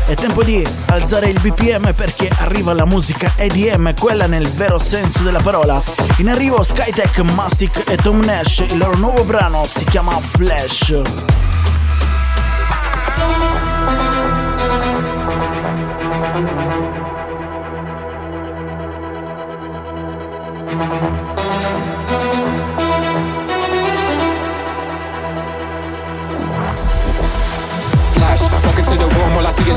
È 0.08 0.14
tempo 0.14 0.43
di 0.43 0.64
alzare 0.89 1.30
il 1.30 1.39
BPM 1.39 1.91
perché 1.93 2.30
arriva 2.38 2.74
la 2.74 2.86
musica 2.86 3.34
EDM, 3.38 3.95
quella 3.99 4.28
nel 4.28 4.47
vero 4.49 4.78
senso 4.78 5.24
della 5.24 5.41
parola. 5.41 5.82
In 6.18 6.30
arrivo 6.30 6.62
Skytech, 6.62 7.20
Mastic 7.34 7.89
e 7.89 7.95
Tom 7.97 8.20
Nash, 8.20 8.60
il 8.70 8.78
loro 8.78 8.95
nuovo 8.97 9.24
brano 9.24 9.64
si 9.66 9.84
chiama 9.86 10.12
Flash. 10.12 11.01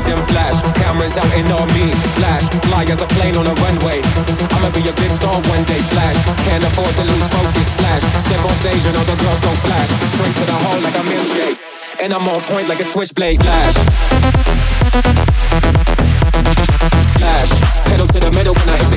Them 0.09 0.25
flash. 0.25 0.57
Cameras 0.81 1.17
out 1.17 1.29
in 1.37 1.45
on 1.53 1.69
me, 1.77 1.93
flash. 2.17 2.49
Fly 2.65 2.83
as 2.89 3.01
a 3.01 3.07
plane 3.15 3.37
on 3.37 3.45
a 3.45 3.53
runway. 3.61 4.01
I'ma 4.57 4.73
be 4.73 4.81
a 4.89 4.93
big 4.97 5.11
star 5.13 5.37
one 5.37 5.63
day, 5.69 5.81
flash. 5.93 6.17
Can't 6.49 6.63
afford 6.65 6.93
to 6.97 7.03
lose 7.05 7.27
focus, 7.29 7.69
flash. 7.77 8.03
Step 8.25 8.41
on 8.41 8.55
stage 8.57 8.83
and 8.89 8.97
all 8.97 9.05
the 9.05 9.17
girls 9.21 9.41
go 9.45 9.51
flash. 9.65 9.89
Straight 10.17 10.35
to 10.41 10.45
the 10.49 10.57
hole 10.65 10.81
like 10.81 10.97
I'm 10.97 11.05
MJ. 11.05 11.37
And 12.01 12.13
I'm 12.13 12.27
on 12.27 12.41
point 12.49 12.67
like 12.67 12.79
a 12.79 12.87
switchblade, 12.87 13.39
flash. 13.39 13.75
Flash, 17.19 17.51
pedal 17.85 18.07
to 18.07 18.19
the 18.19 18.31
middle 18.33 18.55
when. 18.65 18.69
I 18.69 18.88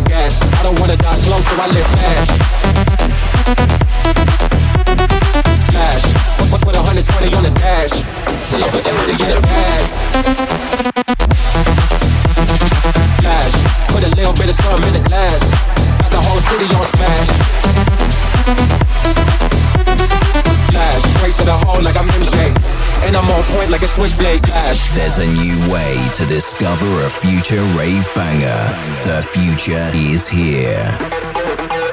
discover 26.33 27.05
a 27.05 27.11
future 27.11 27.63
rave 27.77 28.09
banger. 28.15 28.65
The 29.05 29.21
future 29.35 29.91
is 29.93 30.27
here. 30.27 31.22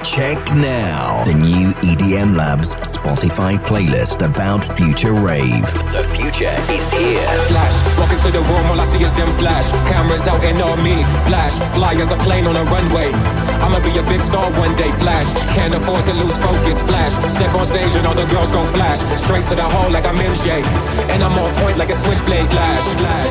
Check 0.04 0.39
now 0.56 1.22
the 1.26 1.34
new 1.34 1.76
EDM 1.84 2.36
Labs 2.36 2.76
Spotify 2.88 3.60
playlist 3.60 4.24
about 4.24 4.64
future 4.64 5.12
rave. 5.12 5.68
The 5.91 6.08
future 6.16 6.56
is 6.72 6.88
here. 6.91 7.28
Flash, 7.52 7.76
walk 8.00 8.12
into 8.12 8.32
the 8.32 8.39
room, 8.39 8.66
all 8.72 8.80
I 8.80 8.86
see 8.86 9.04
is 9.04 9.14
them 9.14 9.28
flash. 9.38 9.72
Cameras 9.91 10.26
out 10.28 10.41
and 10.43 10.62
on 10.62 10.82
me, 10.84 11.04
flash. 11.28 11.60
Fly 11.76 11.95
as 11.95 12.12
a 12.12 12.18
plane 12.24 12.47
on 12.47 12.56
a 12.56 12.64
runway. 12.64 13.12
I'ma 13.60 13.84
be 13.84 13.91
a 14.00 14.04
big 14.08 14.22
star 14.22 14.50
one 14.56 14.76
day, 14.78 14.89
flash. 15.04 15.34
Can't 15.52 15.76
afford 15.76 16.04
to 16.06 16.14
lose 16.14 16.38
focus, 16.38 16.82
flash. 16.82 17.20
Step 17.28 17.54
on 17.54 17.66
stage 17.66 17.95
and 17.95 18.08
all 18.08 18.16
the 18.16 18.26
girls 18.32 18.52
go 18.52 18.64
flash. 18.72 19.00
Straight 19.20 19.43
to 19.52 19.56
the 19.56 19.68
hole 19.68 19.91
like 19.91 20.06
I'm 20.08 20.16
MJ. 20.16 20.64
And 21.12 21.22
I'm 21.22 21.38
on 21.38 21.54
point 21.56 21.78
like 21.78 21.89
a 21.89 21.95
switchblade, 21.95 22.47
flash. 22.47 22.95
Flash, 22.95 23.30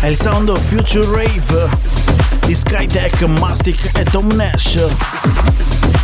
È 0.00 0.06
il 0.06 0.16
sound 0.16 0.56
Future 0.56 1.06
Rave 1.06 1.68
di 2.46 2.54
Skytech, 2.54 3.22
Mastic 3.40 3.90
e 3.98 4.04
Tom 4.04 4.28
Nash. 4.32 4.86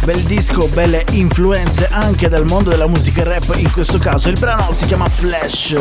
Bel 0.04 0.20
disco, 0.22 0.66
belle 0.68 1.04
influenze 1.10 1.88
anche 1.90 2.28
dal 2.28 2.44
mondo 2.48 2.70
della 2.70 2.88
musica 2.88 3.22
rap, 3.22 3.54
in 3.54 3.70
questo 3.70 3.98
caso 3.98 4.30
il 4.30 4.38
brano 4.38 4.72
si 4.72 4.84
chiama 4.86 5.08
Flash. 5.08 5.76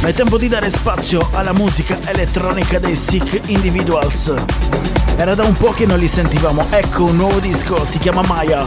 Ma 0.00 0.08
è 0.08 0.12
tempo 0.12 0.36
di 0.36 0.48
dare 0.48 0.68
spazio 0.68 1.26
alla 1.32 1.52
musica 1.52 1.96
elettronica 2.04 2.78
dei 2.78 2.96
Sick 2.96 3.48
Individuals. 3.48 4.32
Era 5.16 5.34
da 5.34 5.44
un 5.44 5.54
po' 5.54 5.70
che 5.70 5.86
non 5.86 5.98
li 5.98 6.08
sentivamo, 6.08 6.66
ecco 6.68 7.04
un 7.04 7.16
nuovo 7.16 7.38
disco, 7.38 7.86
si 7.86 7.96
chiama 7.96 8.20
Maya. 8.26 8.66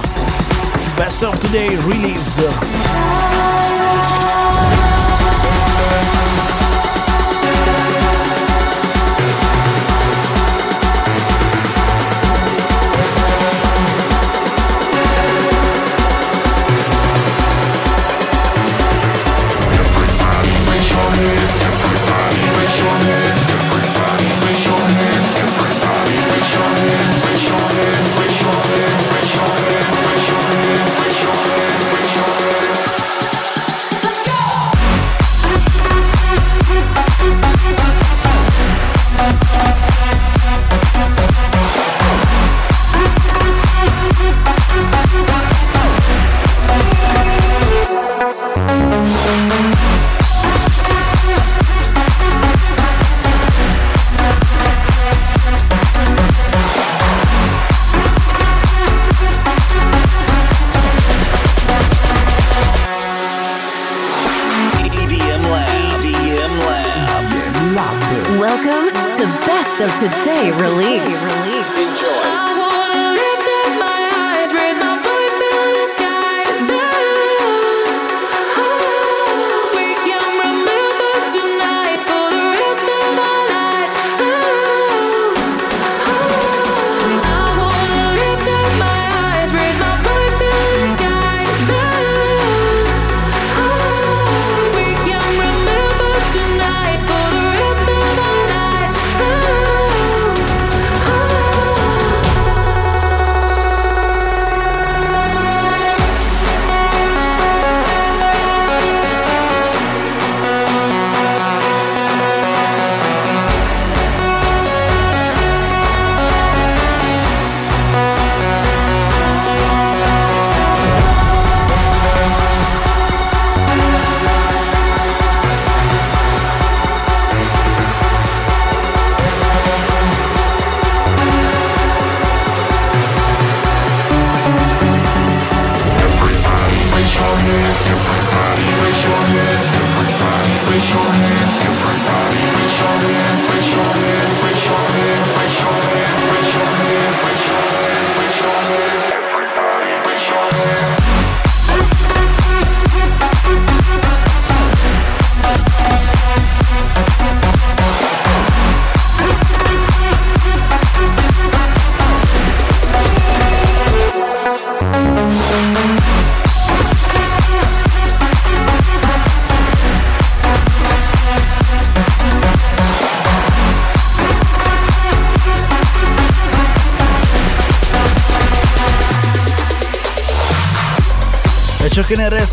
Best 0.96 1.22
of 1.22 1.38
Today 1.38 1.78
Release. 1.88 3.21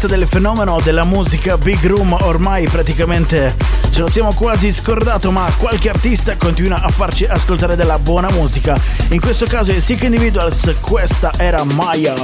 Resta 0.01 0.17
del 0.17 0.29
fenomeno 0.29 0.79
della 0.81 1.05
musica 1.05 1.59
Big 1.59 1.85
Room 1.85 2.17
ormai 2.21 2.69
praticamente 2.69 3.57
ce 3.91 4.01
lo 4.01 4.09
siamo 4.09 4.33
quasi 4.33 4.71
scordato 4.71 5.33
ma 5.33 5.53
qualche 5.57 5.89
artista 5.89 6.37
continua 6.37 6.81
a 6.83 6.89
farci 6.89 7.25
ascoltare 7.25 7.75
della 7.75 7.99
buona 7.99 8.29
musica. 8.31 8.77
In 9.11 9.19
questo 9.19 9.47
caso 9.47 9.73
i 9.73 9.81
Sick 9.81 10.05
Individuals, 10.05 10.77
questa 10.81 11.33
era 11.37 11.65
Maya. 11.65 12.15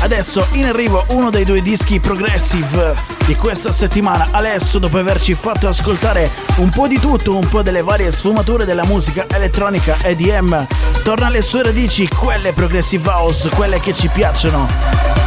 Adesso 0.00 0.46
in 0.52 0.64
arrivo 0.64 1.04
uno 1.08 1.28
dei 1.28 1.44
due 1.44 1.60
dischi 1.60 2.00
progressive 2.00 2.94
di 3.26 3.34
questa 3.34 3.72
settimana. 3.72 4.28
Adesso, 4.30 4.78
dopo 4.78 4.96
averci 4.96 5.34
fatto 5.34 5.68
ascoltare 5.68 6.30
un 6.56 6.70
po' 6.70 6.86
di 6.86 6.98
tutto, 6.98 7.36
un 7.36 7.46
po' 7.46 7.60
delle 7.60 7.82
varie 7.82 8.10
sfumature 8.10 8.64
della 8.64 8.86
musica 8.86 9.26
elettronica 9.28 9.98
EDM, 10.02 10.66
torna 11.02 11.26
alle 11.26 11.42
sue 11.42 11.62
radici, 11.62 12.08
quelle 12.08 12.52
progressive 12.52 13.06
house, 13.06 13.50
quelle 13.50 13.80
che 13.80 13.92
ci 13.92 14.08
piacciono 14.08 15.21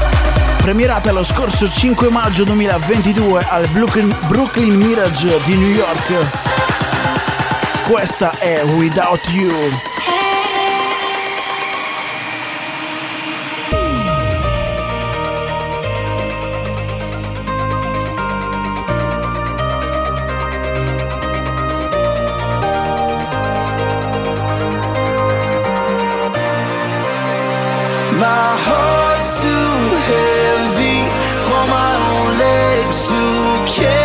premierata 0.66 1.12
lo 1.12 1.24
scorso 1.24 1.70
5 1.70 2.10
maggio 2.10 2.44
2022 2.44 3.46
al 3.50 3.68
Brooklyn, 3.68 4.12
Brooklyn 4.26 4.74
Mirage 4.74 5.40
di 5.44 5.56
New 5.58 5.70
York. 5.70 6.28
Questa 7.88 8.32
è 8.40 8.64
Without 8.64 9.22
You. 9.30 9.52
My 28.18 28.58
heart's 28.66 29.42
too 29.42 29.96
heavy 30.08 30.45
for 31.46 31.64
my 31.68 31.92
own 32.10 32.38
legs 32.40 33.08
to 33.10 33.66
carry. 33.68 34.05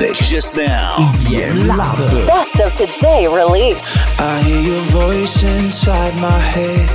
Music 0.00 0.16
just 0.26 0.56
now. 0.56 0.96
EDM 0.96 1.66
Lab. 1.66 2.26
Best 2.26 2.60
of 2.60 2.74
today 2.74 3.26
release. 3.26 3.84
I 4.18 4.42
hear 4.42 4.60
your 4.60 4.82
voice 4.84 5.42
inside 5.42 6.14
my 6.16 6.38
head, 6.38 6.88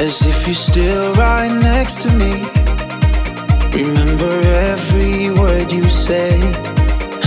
as 0.00 0.26
if 0.26 0.46
you're 0.46 0.54
still 0.54 1.14
right 1.14 1.52
next 1.52 2.02
to 2.02 2.10
me. 2.10 2.32
Remember 3.72 4.34
every 4.72 5.30
word 5.30 5.72
you 5.72 5.88
say, 5.88 6.38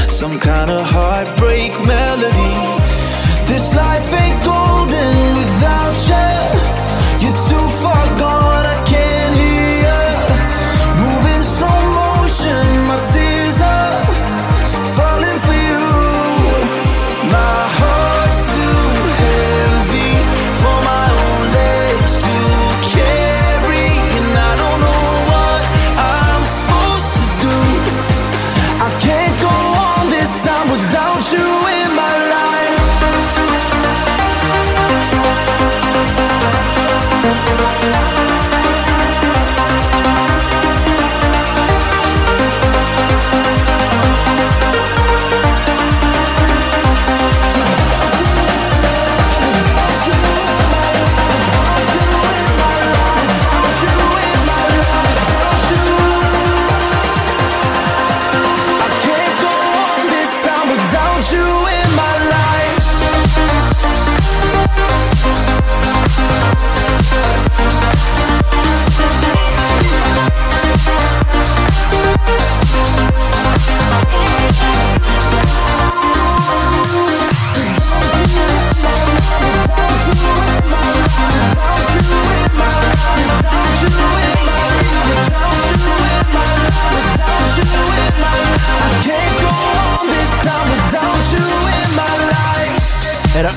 some 0.08 0.40
kind 0.40 0.70
of 0.70 0.86
heartbreak 0.86 1.72
melody. 1.86 2.56
This 3.50 3.74
life 3.76 4.10
ain't 4.22 4.44
golden 4.44 5.16
without 5.40 5.98
you. 6.12 6.30
You're 7.22 7.42
too 7.50 7.68
far 7.82 7.99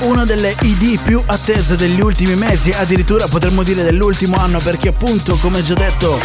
una 0.03 0.25
delle 0.25 0.55
ID 0.61 1.01
più 1.01 1.23
attese 1.25 1.77
degli 1.77 2.01
ultimi 2.01 2.35
mesi, 2.35 2.71
addirittura 2.71 3.27
potremmo 3.29 3.63
dire 3.63 3.83
dell'ultimo 3.83 4.37
anno, 4.37 4.59
perché 4.59 4.89
appunto, 4.89 5.37
come 5.37 5.63
già 5.63 5.75
detto, 5.75 6.19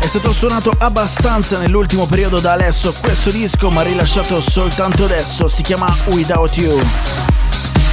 è 0.00 0.06
stato 0.06 0.32
suonato 0.32 0.72
abbastanza 0.78 1.58
nell'ultimo 1.58 2.06
periodo 2.06 2.40
da 2.40 2.52
Alesso 2.52 2.94
questo 3.00 3.30
disco, 3.30 3.70
ma 3.70 3.82
rilasciato 3.82 4.40
soltanto 4.40 5.04
adesso, 5.04 5.48
si 5.48 5.62
chiama 5.62 5.92
Without 6.06 6.56
You. 6.56 6.80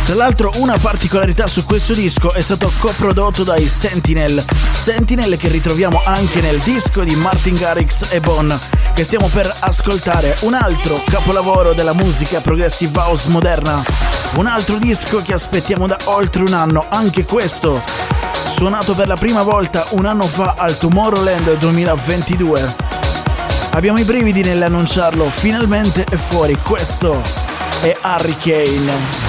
Tra 0.07 0.15
l'altro 0.15 0.53
una 0.55 0.77
particolarità 0.77 1.47
su 1.47 1.65
questo 1.65 1.93
disco 1.93 2.31
è 2.31 2.39
stato 2.39 2.71
coprodotto 2.79 3.43
dai 3.43 3.67
Sentinel, 3.67 4.41
Sentinel 4.71 5.35
che 5.35 5.49
ritroviamo 5.49 6.01
anche 6.01 6.39
nel 6.39 6.59
disco 6.59 7.03
di 7.03 7.13
Martin 7.13 7.55
Garrix 7.55 8.13
e 8.13 8.21
Bon, 8.21 8.57
che 8.93 9.03
stiamo 9.03 9.27
per 9.27 9.53
ascoltare, 9.59 10.37
un 10.43 10.53
altro 10.53 11.03
capolavoro 11.03 11.73
della 11.73 11.91
musica 11.91 12.39
progressive 12.39 12.97
house 12.97 13.27
moderna, 13.27 13.83
un 14.37 14.47
altro 14.47 14.77
disco 14.77 15.21
che 15.21 15.33
aspettiamo 15.33 15.87
da 15.87 15.97
oltre 16.05 16.41
un 16.41 16.53
anno, 16.53 16.85
anche 16.87 17.25
questo, 17.25 17.83
suonato 18.53 18.93
per 18.93 19.07
la 19.07 19.15
prima 19.15 19.43
volta 19.43 19.87
un 19.89 20.05
anno 20.05 20.25
fa 20.25 20.53
al 20.57 20.77
Tomorrowland 20.77 21.57
2022. 21.57 22.75
Abbiamo 23.71 23.99
i 23.99 24.05
brividi 24.05 24.41
nell'annunciarlo, 24.41 25.29
finalmente 25.29 26.05
è 26.09 26.15
fuori, 26.15 26.57
questo. 26.63 27.21
È 27.81 27.93
Hurricane. 28.01 29.26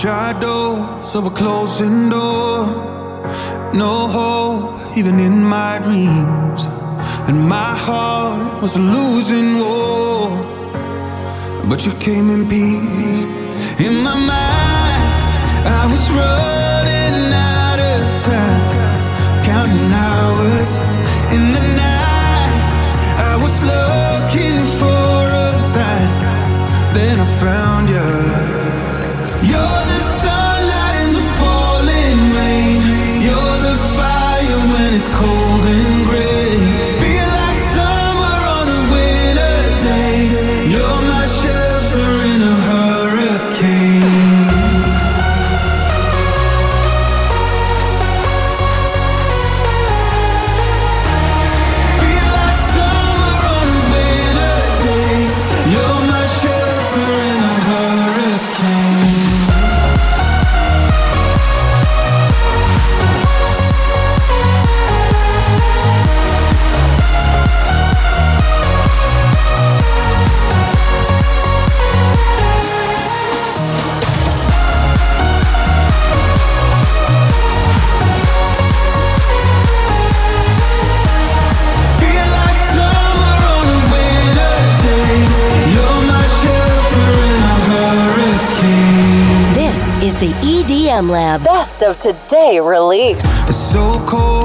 Shadows 0.00 1.14
of 1.14 1.26
a 1.26 1.30
closing 1.30 2.08
door. 2.08 2.64
No 3.74 4.08
hope, 4.08 4.96
even 4.96 5.20
in 5.20 5.44
my 5.44 5.78
dreams. 5.78 6.64
And 7.28 7.46
my 7.46 7.74
heart 7.86 8.62
was 8.62 8.76
a 8.76 8.78
losing 8.78 9.58
war. 9.58 10.30
But 11.68 11.84
you 11.84 11.92
came 11.96 12.30
in 12.30 12.48
peace. 12.48 13.24
In 13.86 14.02
my 14.02 14.16
mind, 14.32 15.02
I 15.68 15.82
was 15.92 16.04
running 16.18 17.18
out 17.60 17.80
of 17.92 18.00
time. 18.24 18.64
Counting 19.44 19.92
hours 19.92 20.72
in 21.36 21.52
the 21.56 21.64
night. 21.76 22.56
I 23.32 23.36
was 23.36 23.54
looking 23.72 24.64
for 24.80 25.20
a 25.44 25.60
sign. 25.60 26.10
Then 26.94 27.20
I 27.20 27.26
found 27.38 27.89
it's 35.00 35.08
cold 35.16 35.39
Lab. 91.08 91.42
Best 91.44 91.82
of 91.82 91.98
today 91.98 92.60
release. 92.60 93.24
It's 93.48 93.56
so 93.72 94.04
cold 94.06 94.39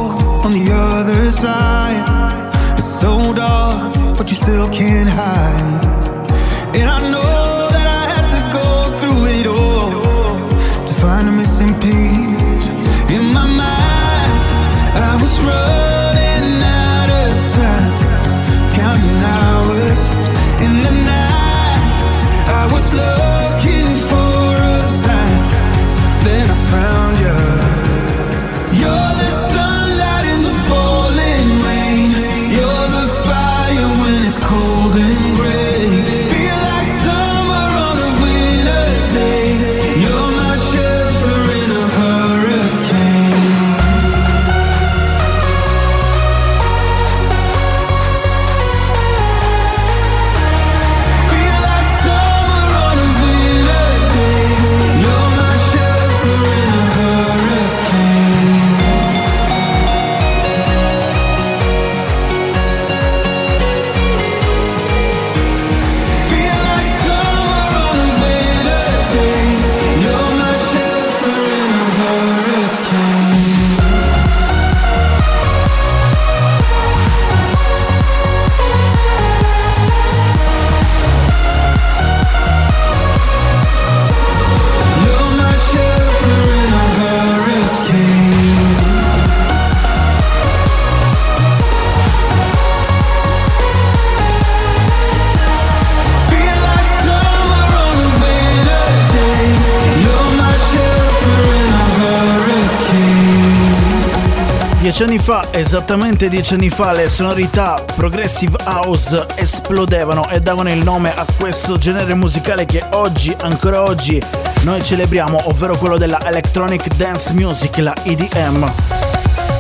Dieci 104.96 105.12
anni 105.12 105.22
fa, 105.22 105.46
esattamente 105.52 106.30
dieci 106.30 106.54
anni 106.54 106.70
fa, 106.70 106.94
le 106.94 107.10
sonorità 107.10 107.84
progressive 107.98 108.56
house 108.64 109.26
esplodevano 109.36 110.30
e 110.30 110.40
davano 110.40 110.72
il 110.72 110.82
nome 110.84 111.14
a 111.14 111.26
questo 111.38 111.78
genere 111.78 112.14
musicale 112.14 112.64
che 112.64 112.82
oggi, 112.92 113.36
ancora 113.42 113.84
oggi, 113.84 114.24
noi 114.64 114.82
celebriamo, 114.82 115.50
ovvero 115.50 115.76
quello 115.76 115.98
della 115.98 116.26
electronic 116.26 116.96
dance 116.96 117.34
music, 117.34 117.76
la 117.80 117.94
EDM. 118.04 118.72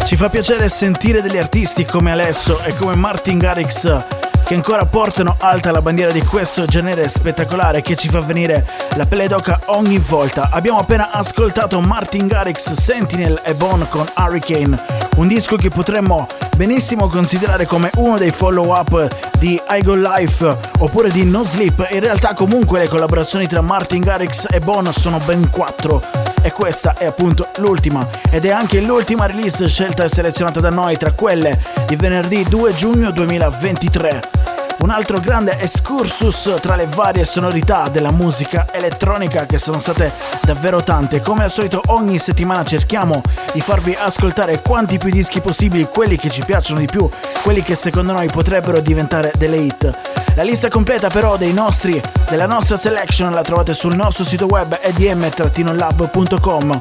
Ci 0.05 0.15
fa 0.15 0.29
piacere 0.29 0.69
sentire 0.69 1.21
degli 1.21 1.37
artisti 1.37 1.83
come 1.83 2.13
Alesso 2.13 2.63
e 2.63 2.73
come 2.73 2.95
Martin 2.95 3.37
Garrix 3.37 4.24
che 4.45 4.53
ancora 4.53 4.85
portano 4.85 5.35
alta 5.39 5.71
la 5.71 5.81
bandiera 5.81 6.11
di 6.11 6.21
questo 6.21 6.65
genere 6.65 7.07
spettacolare 7.07 7.81
che 7.81 7.95
ci 7.95 8.09
fa 8.09 8.19
venire 8.19 8.65
la 8.95 9.05
pelle 9.07 9.27
d'oca 9.27 9.61
ogni 9.65 9.97
volta. 9.97 10.49
Abbiamo 10.51 10.77
appena 10.77 11.09
ascoltato 11.11 11.81
Martin 11.81 12.27
Garrix, 12.27 12.73
Sentinel 12.73 13.41
e 13.43 13.55
Bone 13.55 13.89
con 13.89 14.05
Hurricane, 14.15 14.79
un 15.15 15.27
disco 15.27 15.55
che 15.55 15.69
potremmo 15.69 16.27
benissimo 16.55 17.07
considerare 17.09 17.65
come 17.65 17.89
uno 17.95 18.17
dei 18.17 18.31
follow-up 18.31 19.07
di 19.39 19.59
I 19.67 19.81
Go 19.81 19.95
Life 19.95 20.57
oppure 20.77 21.09
di 21.09 21.25
No 21.25 21.43
Sleep. 21.43 21.87
In 21.89 22.01
realtà 22.01 22.35
comunque 22.35 22.79
le 22.79 22.87
collaborazioni 22.87 23.47
tra 23.47 23.61
Martin 23.61 24.01
Garrix 24.01 24.45
e 24.49 24.59
Bone 24.59 24.91
sono 24.93 25.19
ben 25.25 25.49
quattro 25.49 26.24
e 26.45 26.51
questa 26.51 26.93
è 26.93 27.05
appunto 27.05 27.47
l'ultima. 27.57 28.07
Ed 28.29 28.45
è 28.45 28.51
anche 28.51 28.79
l'ultima 28.79 29.25
release 29.25 29.67
scelta 29.67 30.03
e 30.03 30.09
selezionata 30.09 30.59
da 30.59 30.69
noi 30.69 30.95
tra 30.95 31.11
quelle 31.11 31.59
di 31.87 31.95
venerdì 31.95 32.43
2 32.43 32.75
giugno 32.75 33.09
2023 33.09 34.54
un 34.85 34.91
altro 34.91 35.19
grande 35.19 35.57
excursus 35.57 36.57
tra 36.61 36.75
le 36.75 36.85
varie 36.85 37.25
sonorità 37.25 37.89
della 37.89 38.11
musica 38.11 38.67
elettronica 38.71 39.47
che 39.47 39.57
sono 39.57 39.79
state 39.79 40.11
davvero 40.43 40.83
tante. 40.83 41.21
Come 41.21 41.43
al 41.43 41.49
solito 41.49 41.81
ogni 41.87 42.19
settimana 42.19 42.63
cerchiamo 42.63 43.23
di 43.51 43.61
farvi 43.61 43.97
ascoltare 43.99 44.61
quanti 44.61 44.99
più 44.99 45.09
dischi 45.09 45.41
possibili, 45.41 45.85
quelli 45.85 46.17
che 46.17 46.29
ci 46.29 46.43
piacciono 46.45 46.81
di 46.81 46.85
più, 46.85 47.09
quelli 47.41 47.63
che 47.63 47.73
secondo 47.73 48.13
noi 48.13 48.27
potrebbero 48.27 48.79
diventare 48.79 49.31
delle 49.35 49.57
hit. 49.57 49.91
La 50.35 50.43
lista 50.43 50.69
completa 50.69 51.09
però 51.09 51.35
dei 51.35 51.51
nostri, 51.51 51.99
della 52.29 52.45
nostra 52.45 52.77
selection 52.77 53.33
la 53.33 53.41
trovate 53.41 53.73
sul 53.73 53.95
nostro 53.95 54.23
sito 54.23 54.45
web 54.45 54.77
edm-lab.com 54.79 56.79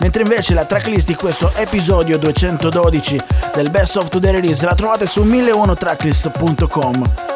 mentre 0.00 0.22
invece 0.22 0.52
la 0.52 0.66
tracklist 0.66 1.06
di 1.06 1.14
questo 1.14 1.50
episodio 1.54 2.18
212 2.18 3.18
del 3.54 3.70
Best 3.70 3.96
of 3.96 4.10
Today 4.10 4.32
Release 4.32 4.62
la 4.62 4.74
trovate 4.74 5.06
su 5.06 5.22
1001tracklist.com. 5.22 7.35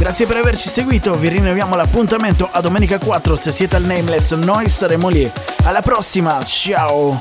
Grazie 0.00 0.24
per 0.24 0.38
averci 0.38 0.70
seguito, 0.70 1.14
vi 1.14 1.28
rinnoviamo 1.28 1.76
l'appuntamento 1.76 2.48
a 2.50 2.62
domenica 2.62 2.98
4 2.98 3.36
se 3.36 3.50
siete 3.50 3.76
al 3.76 3.82
Nameless, 3.82 4.32
noi 4.32 4.70
saremo 4.70 5.10
lì. 5.10 5.30
Alla 5.64 5.82
prossima, 5.82 6.42
ciao! 6.42 7.20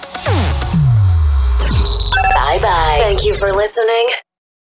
Bye 2.48 2.60
bye. 2.60 3.02
Thank 3.02 3.26
you 3.26 3.36
for 3.36 3.54
listening 3.54 4.29